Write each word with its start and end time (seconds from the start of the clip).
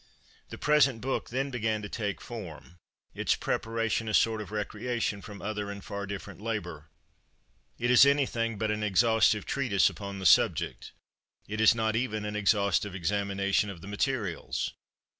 The 0.49 0.57
present 0.57 0.99
book 0.99 1.29
then 1.29 1.51
began 1.51 1.83
to 1.83 1.87
take 1.87 2.21
form 2.21 2.79
its 3.13 3.35
preparation 3.35 4.07
a 4.09 4.15
sort 4.15 4.41
of 4.41 4.49
recreation 4.49 5.21
from 5.21 5.43
other 5.43 5.69
and 5.69 5.85
far 5.85 6.07
different 6.07 6.41
labor. 6.41 6.89
It 7.77 7.91
is 7.91 8.03
anything 8.03 8.57
but 8.57 8.71
an 8.71 8.81
exhaustive 8.81 9.45
treatise 9.45 9.91
upon 9.91 10.17
the 10.17 10.25
subject; 10.25 10.91
it 11.47 11.61
is 11.61 11.75
not 11.75 11.95
even 11.95 12.25
an 12.25 12.35
exhaustive 12.35 12.95
examination 12.95 13.69
of 13.69 13.81
the 13.81 13.87
materials. 13.87 14.73